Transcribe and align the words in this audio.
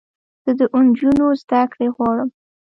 زه 0.43 0.51
د 0.59 0.61
انجونوو 0.77 1.39
زدکړې 1.41 1.87
غواړم 1.95 2.29